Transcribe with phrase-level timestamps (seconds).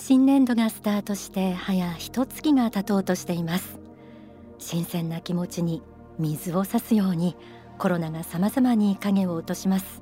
[0.00, 3.78] 新年度がスタートして早一月が経とうとしています。
[4.58, 5.82] 新鮮な気持ちに
[6.18, 7.36] 水を差すように
[7.76, 10.00] コロナが様々に影を落とします。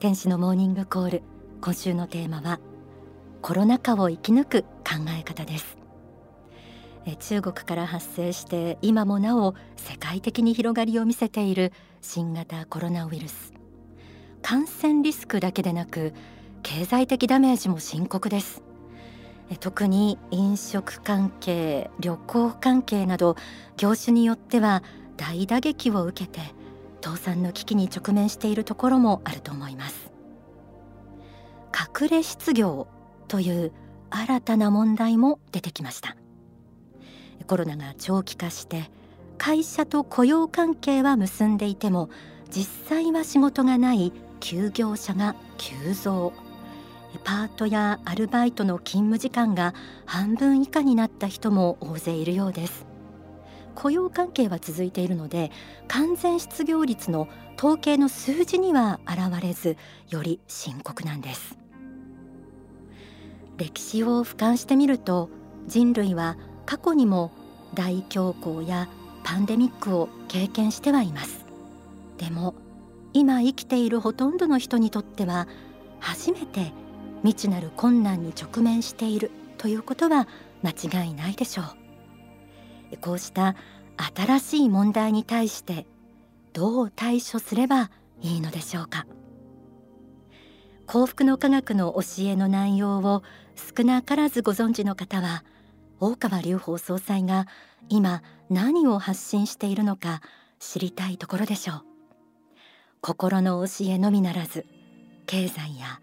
[0.00, 1.22] 天使のモーニングコール
[1.60, 2.58] 今週のテーマは
[3.42, 5.76] コロナ禍を生き抜く考え方です。
[7.20, 13.52] 中国から発生して今もなお世界的に広がりを見せている新型コロナウイルス。
[14.40, 16.14] 感染リスクだけでなく
[16.62, 18.62] 経済的ダメージも深刻です。
[19.58, 23.36] 特に飲食関係旅行関係など
[23.76, 24.82] 業種によっては
[25.16, 26.40] 大打撃を受けて
[27.02, 30.12] 倒産の危機に直面しているところもあると思います。
[32.00, 32.86] 隠れ失業
[33.28, 33.72] という
[34.10, 36.16] 新たな問題も出てきました。
[37.46, 38.90] コロナが長期化して
[39.38, 42.08] 会社と雇用関係は結んでいても
[42.50, 46.32] 実際は仕事がない休業者が急増。
[47.24, 49.74] パートやアルバイトの勤務時間が
[50.06, 52.86] 半分以下になった人も大勢いるようです。
[53.74, 55.50] 雇用関係は続いているので
[55.88, 59.76] 完全失業率の統計の数字には現れず
[60.10, 61.56] より深刻なんです。
[63.56, 65.30] 歴史を俯瞰してみると
[65.66, 67.30] 人類は過去にも
[67.74, 68.88] 大恐慌や
[69.24, 71.44] パンデミックを経験してはいます。
[72.18, 72.54] でも
[73.12, 75.46] 今生きているほとんどの人にとっては
[76.00, 76.72] 初めて
[77.22, 80.26] 未知なる困難に直面しているということは
[80.62, 81.62] 間違いないでしょ
[82.92, 82.96] う。
[82.98, 83.56] こうした
[84.14, 85.86] 新しい問題に対して
[86.52, 89.06] どう対処すればいいのでしょうか。
[90.86, 93.22] 幸福の科学の教えの内容を
[93.76, 95.44] 少なからずご存知の方は
[96.00, 97.46] 大川隆法総裁が
[97.88, 100.20] 今何を発信しているのか
[100.58, 101.82] 知りたいところでしょう。
[103.00, 104.66] 心の教えのみならず
[105.26, 106.00] 経済や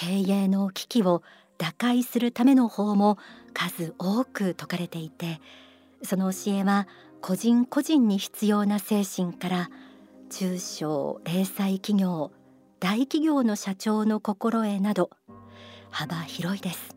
[0.00, 1.22] 経営の危機を
[1.58, 3.18] 打開するための法も
[3.52, 5.42] 数多く説かれていて
[6.02, 6.88] その教えは
[7.20, 9.70] 個人個人に必要な精神から
[10.30, 12.32] 中小零細企業
[12.78, 15.10] 大企業の社長の心得など
[15.90, 16.96] 幅広いです。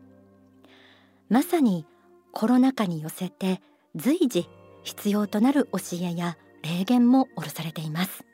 [1.28, 1.84] まさに
[2.32, 3.60] コロナ禍に寄せて
[3.94, 4.48] 随時
[4.82, 8.24] 必要となる教えや霊言も下ろされています。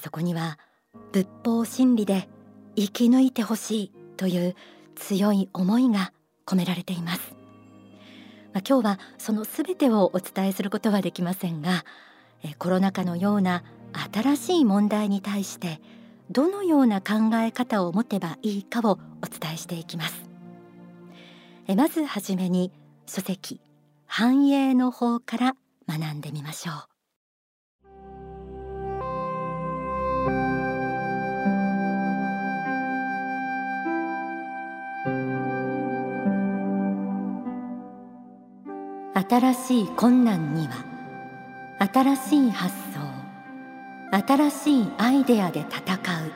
[0.00, 0.56] そこには
[1.10, 2.28] 仏法真理で
[2.76, 4.54] 生き抜いてほしいという
[4.94, 6.12] 強い思いが
[6.46, 7.34] 込められています、
[8.52, 11.84] まあ、今日はそのすべてをお伝えすることはできませんが
[12.58, 13.64] コロナ禍のような
[14.12, 15.80] 新しい問題に対して
[16.30, 20.28] どのような考え方を持てばいいかをお伝えしていきます。
[21.74, 22.72] まずはじめに
[23.06, 23.60] 書籍
[24.06, 25.56] 繁栄の法から
[25.88, 26.95] 学んでみましょう。
[39.28, 40.84] 新しい困難には
[41.78, 43.16] 新しい発想
[44.26, 46.32] 新しいアイデアで戦う。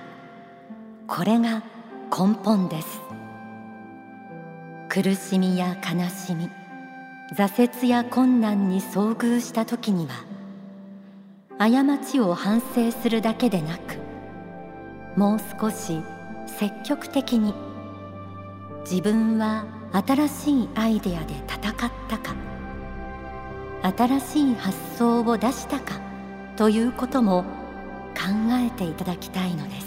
[1.07, 1.63] これが
[2.11, 3.01] 根本です。
[4.89, 6.51] 苦しみや悲しみ
[7.33, 10.25] 挫折や困難に遭遇した時には
[11.59, 13.99] 過ちを反省するだけでなく
[15.17, 16.03] もう少し
[16.49, 17.55] 積極的に
[18.81, 22.50] 自分は新しいアイデアで戦ったか
[23.83, 26.01] 新しい発想を出したか
[26.57, 27.45] ということも
[28.15, 29.87] 考えていただきたいのです。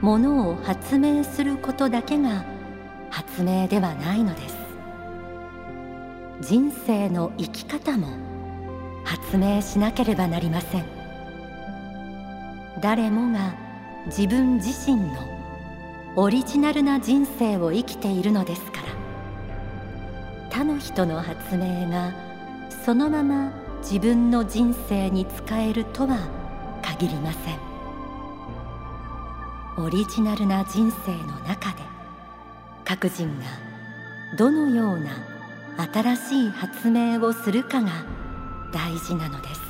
[0.00, 2.44] ものを発明することだけが
[3.10, 4.56] 発明ではないのです。
[6.40, 8.06] 人生の生き方も
[9.04, 10.84] 発明しなければなりません。
[12.80, 13.56] 誰もが
[14.06, 15.18] 自分自身の
[16.14, 18.97] オリジナルな人生を生きているのですから。
[20.50, 22.12] 他の人の発明が
[22.84, 26.18] そのまま自分の人生に使えるとは
[26.82, 27.58] 限りません。
[29.78, 31.76] オリジナルな人生の中で
[32.84, 33.44] 各人が
[34.36, 35.10] どのような
[35.92, 37.90] 新しい発明をするかが
[38.72, 39.60] 大事なのです。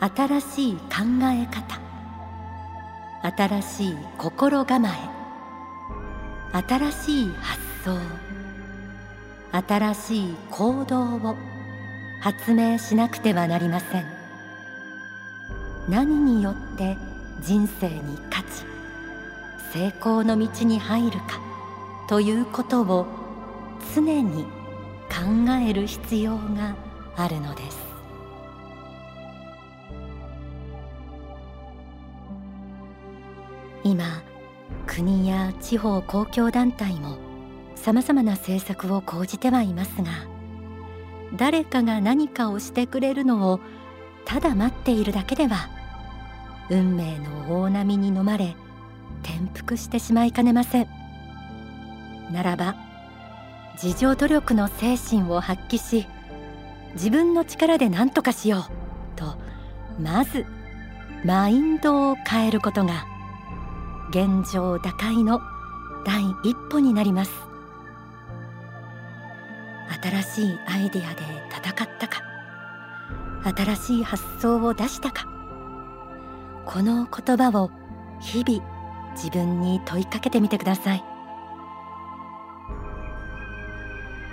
[0.00, 0.82] 新しい考
[1.24, 1.78] え方
[3.36, 4.92] 新しい心構え
[6.66, 8.29] 新しい発想
[9.52, 11.36] 新しい行動を
[12.20, 14.04] 発明しなくてはなりません。
[15.88, 16.96] 何によって
[17.40, 18.64] 人生に勝ち
[19.72, 21.40] 成功の道に入るか
[22.08, 23.06] ということを
[23.94, 24.44] 常に
[25.08, 26.76] 考える必要が
[27.16, 27.78] あるのです。
[33.82, 34.22] 今
[34.86, 37.29] 国や地方公共団体も
[37.80, 40.10] さまざまな政策を講じてはいますが
[41.34, 43.60] 誰かが何かをしてくれるのを
[44.26, 45.70] ただ待っているだけでは
[46.68, 48.54] 運命の大波に飲まれ
[49.22, 50.88] 転覆してしまいかねません。
[52.30, 52.76] ならば
[53.82, 56.06] 自助努力の精神を発揮し
[56.92, 58.62] 自分の力で何とかしよう
[59.16, 59.36] と
[59.98, 60.44] まず
[61.24, 63.06] マインドを変えることが
[64.10, 65.40] 現状打開の
[66.04, 67.49] 第一歩になります。
[70.02, 72.22] 新しいアイデアで戦ったか。
[73.42, 75.26] 新しい発想を出したか。
[76.66, 77.70] この言葉を
[78.20, 78.62] 日々
[79.14, 81.04] 自分に問いかけてみてください。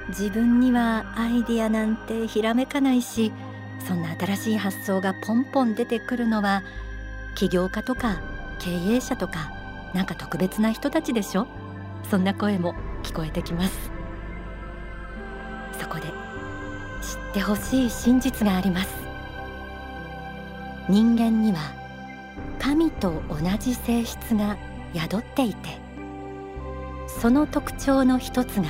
[0.10, 3.34] 自分にはアイデアなんてひらめかないし
[3.86, 6.64] そんな新しい発想がポンポン出てくるのは
[7.36, 8.22] 起業家とか
[8.60, 9.52] 経営者とか
[9.94, 11.48] なんか特別な人たちでしょ？
[12.10, 12.74] そんな声も
[13.04, 13.96] 聞こえてきます。
[15.88, 16.07] そこで
[17.01, 18.89] 知ってほしい真実があります。
[20.89, 21.60] 人間には
[22.60, 24.57] 神と同じ性質が
[24.94, 25.78] 宿っていて
[27.07, 28.68] その特徴の一つが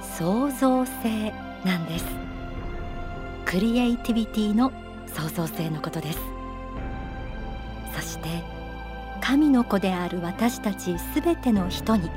[0.00, 1.32] 創造性
[1.64, 2.04] なんです。
[3.44, 4.72] クリエイティビティの
[5.06, 6.18] 創造性のことです。
[7.94, 8.28] そして
[9.20, 12.10] 神の子である私たちすべての人に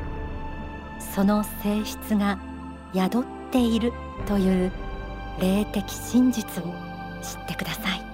[1.00, 2.40] その性質が
[2.94, 3.94] 宿ってている
[4.26, 4.72] という
[5.40, 6.68] 霊的真実を
[7.22, 8.10] 知ってください。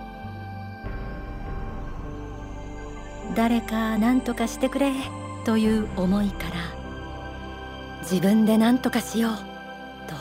[3.36, 4.92] 誰か何とかしてくれ
[5.46, 6.56] という思いから
[8.02, 9.36] 自分で何とかしよう
[10.08, 10.16] と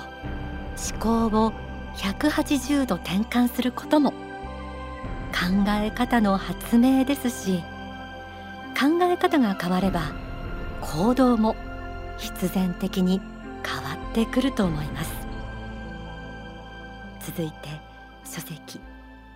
[0.97, 1.53] 思考を
[1.97, 7.63] 180度転換することも考え方の発明ですし
[8.79, 10.13] 考え方が変われば
[10.81, 11.55] 行動も
[12.19, 13.21] 必然的に
[14.15, 15.13] ってくると思います。
[17.27, 17.69] 続いて
[18.25, 18.79] 書籍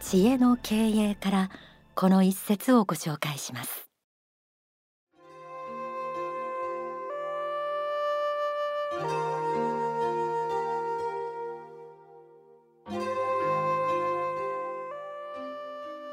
[0.01, 1.51] 知恵の経営から
[1.97, 3.89] この一節をご紹介します。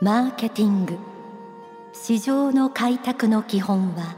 [0.01, 0.97] マーケティング
[1.93, 4.15] 市場の開拓の基本は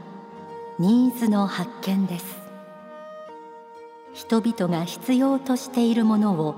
[0.78, 2.47] ニーズの発見です。
[4.18, 6.56] 人々が必要としているものを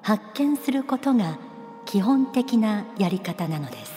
[0.00, 1.40] 発見することが
[1.84, 3.92] 基本的なやり方なのです。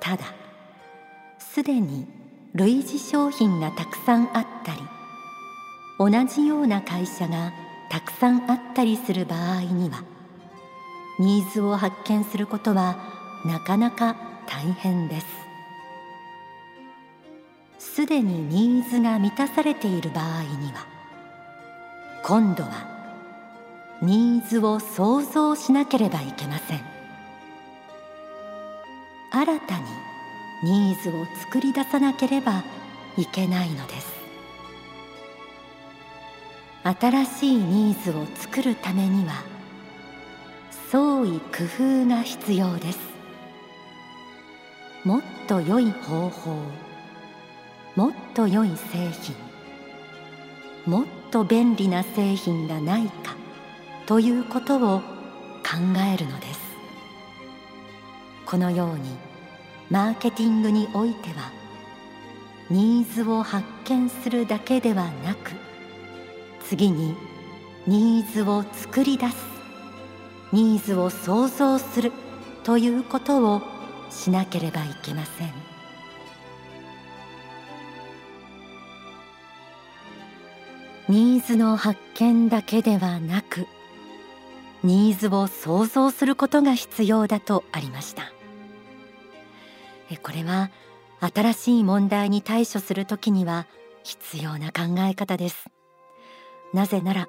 [0.00, 0.24] ただ
[1.38, 2.08] すでに
[2.54, 4.80] 類似商品がたくさんあったり
[6.00, 7.52] 同じような会社が
[7.88, 10.02] たくさんあったりする場合には
[11.20, 12.96] ニーズを発見することは
[13.44, 14.16] なかなか
[14.48, 15.26] 大変です。
[17.78, 20.95] すでにニーズが満たされている場合には
[22.28, 22.70] 今度は
[24.02, 26.80] ニーズを想像しなければいけません。
[29.30, 29.84] 新たに
[30.64, 32.64] ニーズを作り出さなければ
[33.16, 34.08] いけないのです。
[36.82, 39.44] 新しいニーズを作るためには
[40.90, 42.98] 創意工夫が必要です。
[45.04, 46.56] もっと良い方法
[47.94, 49.55] もっと良い製品。
[50.86, 53.34] もっと便利な製品がないか
[54.06, 55.04] ということを考
[56.14, 56.60] えるのです。
[58.46, 59.10] このように
[59.90, 61.50] マーケティングにおいては
[62.70, 65.52] ニーズを発見するだけではなく
[66.64, 67.16] 次に
[67.86, 69.36] ニーズを作り出す
[70.52, 72.12] ニーズを創造する
[72.62, 73.62] ということを
[74.10, 75.75] しなければいけません。
[81.08, 83.68] ニーズの発見だけではなく
[84.82, 88.32] ニーズを創造することが必要だとありました。
[90.22, 90.70] これは
[91.20, 93.66] 新しい問題に対処するときには
[94.02, 95.68] 必要な考え方です。
[96.74, 97.28] なぜなら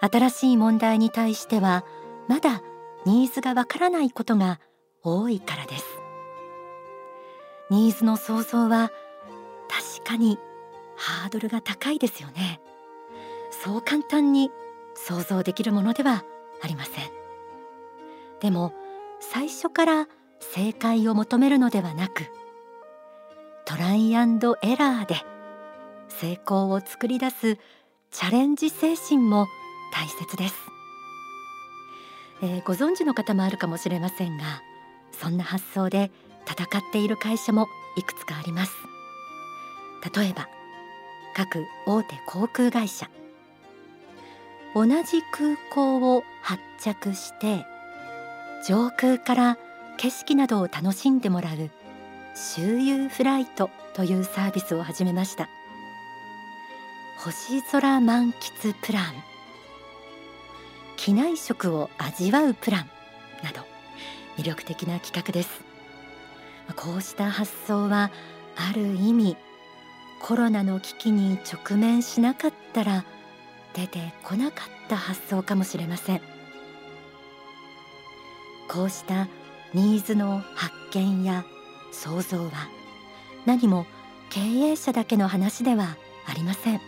[0.00, 1.84] 新しい問題に対しては
[2.28, 2.60] まだ
[3.04, 4.60] ニーズがわからないことが
[5.02, 5.84] 多いからです。
[7.70, 8.90] ニーズの想像は
[9.68, 10.38] 確かに
[10.96, 12.60] ハードルが高いですよね。
[13.66, 14.52] そう簡単に
[14.94, 16.22] 想像できるものでは
[16.62, 17.10] ありません。
[18.38, 18.72] でも
[19.18, 20.08] 最初から
[20.38, 22.30] 正解を求めるのではなく
[23.64, 25.16] トライエラーで
[26.08, 27.56] 成功を作り出す
[28.12, 29.48] チャレンジ精神も
[29.92, 30.54] 大切です、
[32.42, 34.44] えー、ご存知の方もあるかもしれませんが
[35.10, 36.12] そんな発想で
[36.48, 38.72] 戦っている会社もいくつかあります。
[40.14, 40.48] 例えば
[41.34, 43.10] 各大手航空会社。
[44.76, 47.64] 同じ空港を発着して
[48.68, 49.58] 上空から
[49.96, 51.70] 景色などを楽しんでもらう
[52.34, 55.48] 周遊フライトというサービスを始めました。
[57.16, 59.04] 星空満喫プラン
[60.98, 62.90] 機内食を味わうプラン
[63.42, 63.62] など
[64.36, 65.62] 魅力的な企画です。
[66.76, 68.10] こうした発想は
[68.56, 69.38] ある意味
[70.20, 73.06] コロナの危機に直面しなかったら
[73.76, 76.22] 出てこなかった発想かもしれません。
[78.68, 79.28] こうした
[79.74, 81.44] ニーズの発見や
[81.92, 82.50] 想像は
[83.44, 83.86] 何も
[84.30, 86.80] 経営者だけの話ではありません。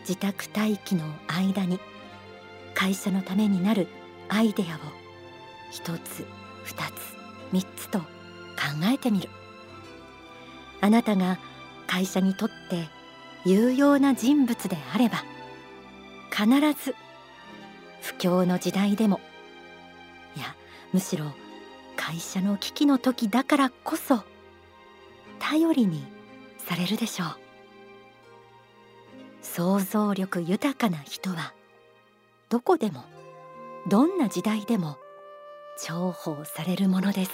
[0.00, 1.78] 自宅待機の間に
[2.74, 3.86] 会社のためになる
[4.30, 4.78] アイデアを
[5.70, 6.26] 一つ
[6.64, 6.90] 二つ
[7.52, 8.06] 三つと考
[8.90, 9.28] えてみる。
[10.80, 11.38] あなたが
[11.86, 12.88] 会社にとって
[13.44, 15.24] 有用な人物であれば
[16.30, 16.46] 必
[16.84, 16.94] ず
[18.02, 19.20] 不況の時代でも
[20.36, 20.54] いや
[20.92, 21.26] むしろ
[21.96, 24.22] 会社の危機の時だからこそ
[25.38, 26.04] 頼りに
[26.58, 27.28] されるでしょう。
[29.42, 31.52] 想像力豊かな人は
[32.48, 33.04] どこでも
[33.88, 34.98] どんな時代でも
[35.88, 37.30] 重宝されるものです。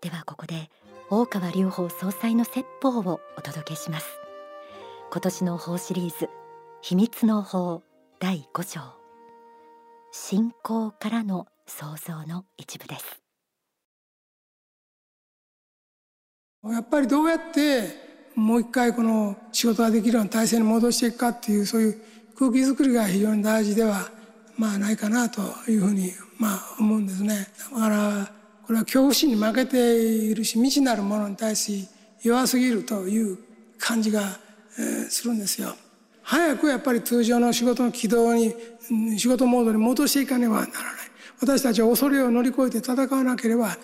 [0.00, 0.70] ではここで
[1.08, 4.08] 大川隆法総裁の説法をお届けします。
[5.12, 6.28] 今年の法シリーズ
[6.82, 7.84] 秘密の法
[8.18, 8.80] 第5章。
[10.10, 13.20] 信仰からの創造の一部です。
[16.64, 17.84] やっぱりどうやって
[18.34, 22.02] もう一回この仕事ができるような体制に戻していくかっていうそういう
[22.36, 24.10] 空気づくりが非常に大事では
[24.58, 27.46] まあないかなというふうにまあ思うんですね。
[27.72, 28.32] だから
[28.66, 31.86] これは恐怖心に負けているし未知なるものに対し
[32.22, 33.38] 弱すぎるという
[33.78, 34.22] 感じが、
[34.78, 35.74] え、するんですよ。
[36.22, 38.52] 早くやっぱり通常の仕事の軌道に
[39.16, 40.72] 仕事モードに戻していかねばならない。
[41.40, 43.76] 私たちは恐れを乗り越えて戦わなければ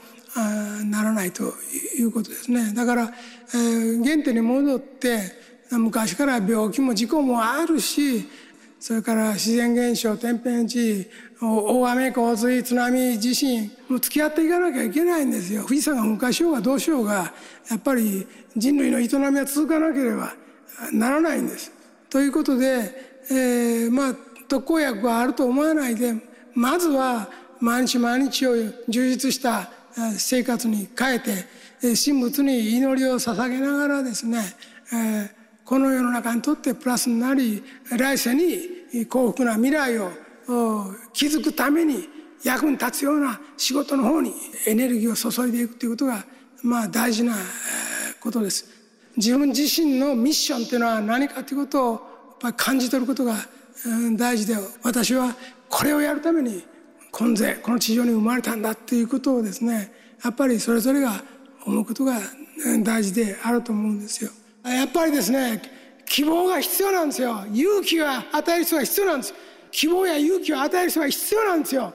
[0.90, 1.52] ならないと
[1.96, 2.72] いうことですね。
[2.74, 3.12] だから、
[3.54, 5.20] えー、原点に戻って
[5.70, 8.28] 昔から病気も事故もあるし
[8.80, 11.06] それから自然現象天変地異
[11.44, 15.62] 大雨洪水津波地震もう付き合っていかなきゃいけないんですよ。
[15.62, 17.32] 富士山が噴火しようがどうしようが
[17.68, 20.34] やっぱり人類の営みは続かなければ
[20.92, 21.72] ならないんです。
[22.08, 22.92] ということで、
[23.30, 24.14] えー、まあ
[24.48, 26.14] 特効薬があると思わないで
[26.54, 28.54] まずは毎日毎日を
[28.88, 29.70] 充実した
[30.16, 31.46] 生活に変えて
[31.80, 34.42] 神仏に祈りを捧げながらですね
[35.64, 40.10] この世の中にとってプラスになり来世に幸福な未来を
[41.12, 42.08] 築くために
[42.44, 44.32] 役に立つような仕事の方に
[44.66, 46.24] エネルギーを注いでいくということが
[46.62, 47.34] まあ大事な
[48.20, 48.66] ことです。
[49.16, 52.00] 自分自身のミッションというのは何かということをやっ
[52.40, 53.36] ぱり感じ取ることが
[54.16, 55.34] 大事で私は
[55.68, 56.64] これをやるために
[57.10, 59.92] 今世この地上に生まれたんだっていうことをですね
[60.24, 61.22] やっぱりそれぞれが
[61.66, 62.18] 思うことが
[62.82, 64.30] 大事であると思うんですよ。
[64.64, 65.60] やっぱりですね
[66.06, 69.36] 希望が必要なんですよ勇気が与える人が必要なんですよ
[69.72, 71.92] 希望や勇気を与える人が必要なんですよ。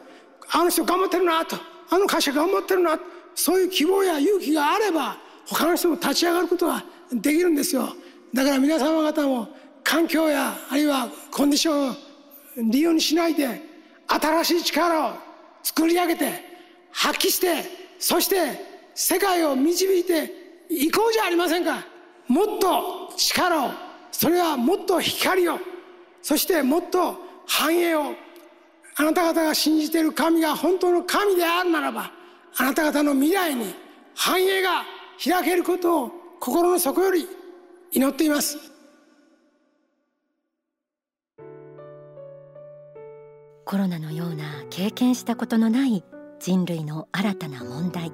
[0.52, 1.56] あの人頑張ってるなと。
[1.90, 3.00] あの会社頑張ってるな
[3.34, 7.94] そういう希望や勇気があれば他の人も立ち上がることができるんですよ。
[8.34, 9.48] だから皆様方も
[9.84, 11.96] 環境やあるいはコンディションを
[12.72, 13.62] 理由にしないで
[14.08, 15.14] 新しい力を
[15.64, 16.44] 作り上げて
[16.92, 17.64] 発揮して
[18.00, 18.36] そして
[18.96, 20.32] 世界を導いて
[20.70, 21.86] いこうじゃありませんか。
[22.28, 23.72] もっと力を。
[24.12, 25.60] それはもっと光を。
[26.22, 28.14] そしてもっと繁栄を
[28.98, 32.12] あなた方が信じている神が本当の神であるならば
[32.58, 33.74] あなた方の未来に
[34.16, 34.84] 繁栄が
[35.24, 37.28] 開けることを心の底より
[37.92, 38.58] 祈っています。
[43.66, 46.04] コロナのような経験したことのない
[46.40, 48.12] 人類の新たな問題。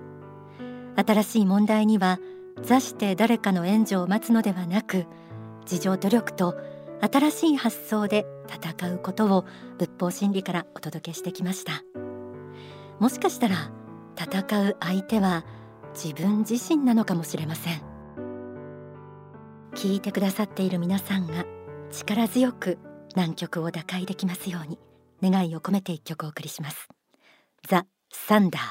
[0.95, 2.19] 新しい問題には
[2.61, 5.05] 座して誰かの援助を待つのではなく
[5.69, 6.55] 自助努力と
[7.01, 8.25] 新しい発想で
[8.55, 9.45] 戦うことを
[9.77, 11.83] 仏法真理からお届けしてきました。
[13.00, 13.72] もしかしたら
[14.17, 15.45] 戦う相手は
[15.93, 17.81] 自分自身なのかもしれません。
[19.75, 21.45] 聞いてくださっている皆さんが
[21.91, 22.77] 力強く
[23.15, 24.79] 難局を打開できますように
[25.22, 26.88] 願いを込めて一曲お送りします。
[27.67, 28.62] ザ・サンダー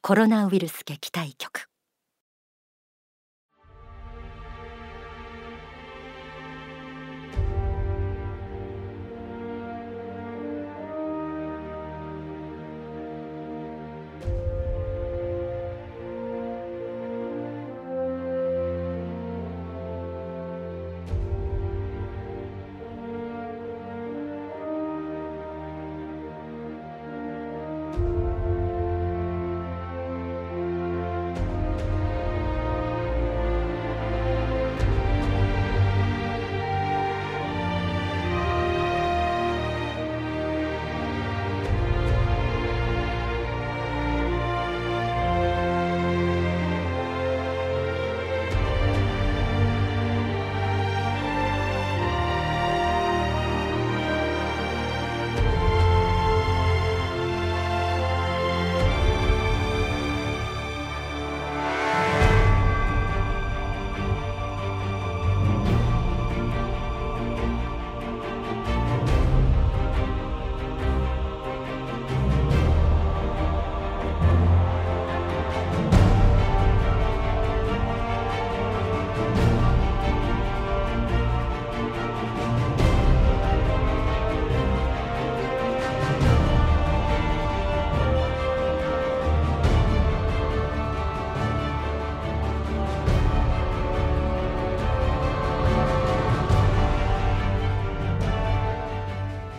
[0.00, 1.68] コロナウイルス撃退曲。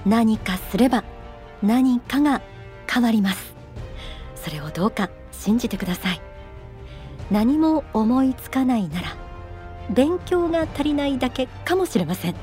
[0.07, 1.03] 何かすれば
[1.61, 2.41] 何かが
[2.89, 3.53] 変わります。
[4.35, 6.21] それをどうか信じてください。
[7.29, 9.17] 何も思いつかないなら
[9.89, 12.35] 勉強が足りないだけかもしれません。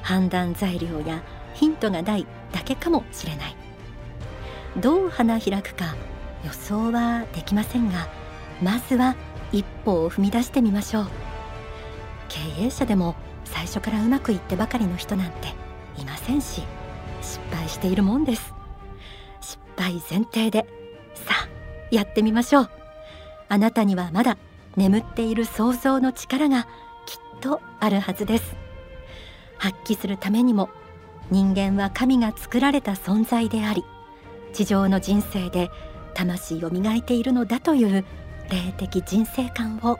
[0.00, 1.22] 判断材料や
[1.52, 3.56] ヒントがないだけかもしれない。
[4.78, 5.94] どう花開くか
[6.46, 8.08] 予想はできませんが
[8.62, 9.16] まずは
[9.52, 11.10] 一歩を踏み出してみましょう。
[12.30, 15.52] 経営者でも最初からうまくいってばかりの人なんて
[16.00, 16.62] いませんし
[17.22, 18.54] 失敗しているもんです。
[19.40, 20.66] 失敗前提で
[21.14, 21.48] さあ
[21.90, 22.70] やってみましょう。
[23.48, 24.38] あなたにはまだ
[24.76, 26.64] 眠っている想像の力が
[27.06, 28.56] きっとあるはずです。
[29.58, 30.70] 発揮するためにも
[31.30, 33.84] 人間は神が作られた存在であり
[34.52, 35.70] 地上の人生で
[36.14, 38.04] 魂を磨いているのだという
[38.50, 39.98] 霊的人生観を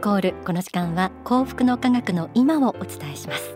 [0.00, 0.34] コール。
[0.46, 3.54] この時間は幸福の科学の今をお伝えします。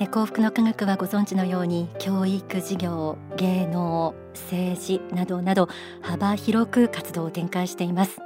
[0.00, 5.68] え幸福の科学はご存知のように教育事業芸能政治などなど
[6.00, 8.18] 幅広く活動を展開しています。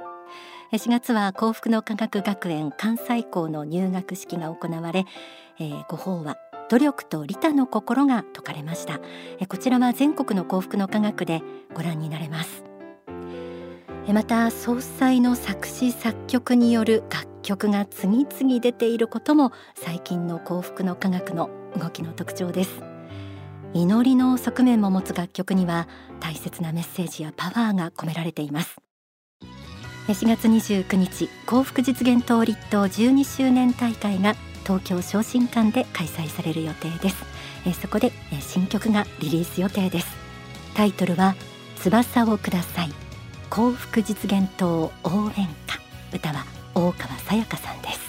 [0.71, 5.05] 4月は幸福の科学学園関西校の入学式が行われ、
[5.59, 6.37] えー、ご法話
[6.69, 9.01] 努力と利他の心が説かれました。
[9.49, 11.41] こちらは全国の幸福の科学で
[11.73, 12.63] ご覧になれます。
[14.07, 22.81] また総裁の作詞作曲による楽曲が次々出ていることも最近の幸福の科学の動きの特徴です。
[23.75, 25.87] 祈りの側面も持つ楽曲には
[26.19, 28.77] 大切なメッセージやパワーが込められています。
[30.07, 37.23] 4月29日幸福実現党立党12周年大会が東京昇進館で開催される予定です。
[37.81, 40.07] そこで新曲がリリース予定です。
[40.75, 41.35] タイトルは
[41.77, 42.89] 翼をください。
[43.49, 45.79] 幸福実現党応援歌。
[46.13, 47.99] 歌は大川さやかさんです。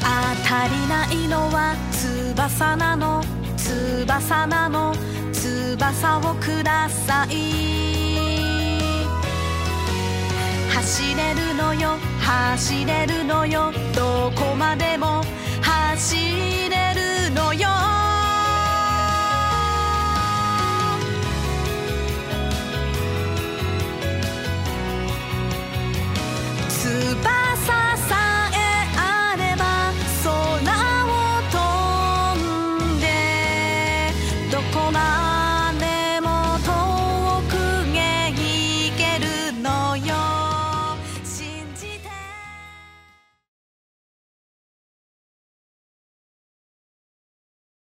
[0.00, 0.06] 当
[0.48, 3.22] たりないのは翼なの。
[3.56, 4.94] 翼なの。
[5.32, 7.88] 翼をください。
[10.74, 11.96] 走れるのよ。
[12.20, 13.72] 走れるのよ。
[13.94, 15.22] どこまでも
[15.62, 16.16] 走
[16.70, 17.68] れるのよ。